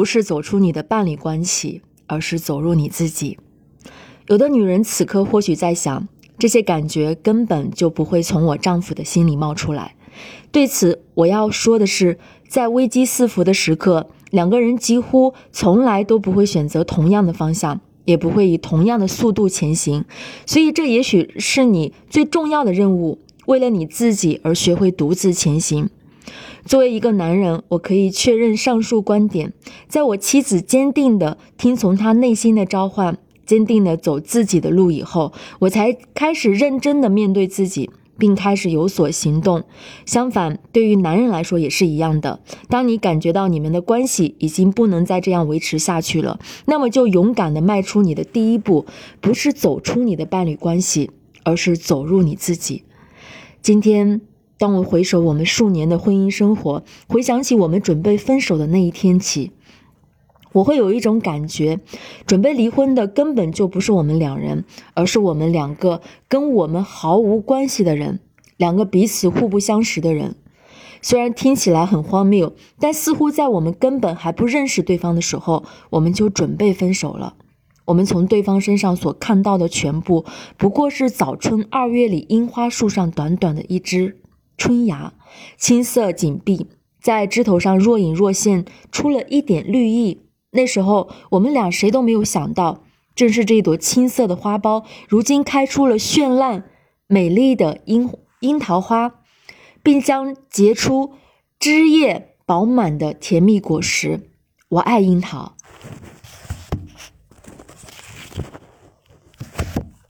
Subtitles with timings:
[0.00, 3.36] 不是走出你的伴侣关系，而是走入你自己。
[4.28, 9.94] 有的女人此刻或许在想，这些感觉根本就不会从我丈夫的心里冒出来。
[10.50, 12.18] 对此，我要说的是，
[12.48, 20.06] 在危机四伏的时刻，两个人几乎从来都不会选择同样的方向，也不会以同样的速度前行。
[20.46, 25.90] 所以，这也许是你最重要的任务：为了你自己而学会独自前行。
[26.64, 29.52] 作为一个男人，我可以确认上述观点。
[29.88, 37.90] 在我妻子坚定地听从她内心的召唤，坚定地走自己的路以后，我才开始认真地面对自己。
[38.20, 39.64] 并开始有所行动。
[40.04, 42.40] 相反，对于男人来说也是一样的。
[42.68, 48.84] 当你感觉到你们的关系已经不能再这样维持下去了，那么就勇敢地迈出你的第一步，
[49.22, 51.10] 不是走出你的伴侣关系，
[51.44, 52.84] 而是走入你自己。
[53.62, 54.20] 今天，
[54.60, 59.52] 当我回首我们数年的婚姻生活，回想起我们准备分手的那一天起。
[60.52, 61.80] 我会有一种感觉，
[62.26, 68.20] 准备离婚的根本就不是我们两人，而是我们两个跟我们毫无关系的人，
[68.58, 70.36] 两个彼此互不相识的人。
[71.00, 77.32] 虽然听起来很荒谬，但似乎在我们根本还不认识对方的时候，我们就准备分手了。
[77.86, 80.26] 我们从对方身上所看到的全部，
[80.58, 84.18] 不过是早春二月里樱花树上短短的一枝
[84.60, 85.14] 春芽，
[85.56, 86.66] 青涩紧闭，
[87.00, 90.20] 在枝头上若隐若现出了一点绿意。
[90.50, 96.64] 那时候，我们俩谁都没有想到，正是这朵青色的花苞，如今开出了绚烂
[97.06, 99.14] 美丽的樱樱桃花，
[99.82, 101.14] 并将结出
[101.58, 104.28] 枝叶饱满的甜蜜果实。
[104.68, 105.54] 我爱樱桃，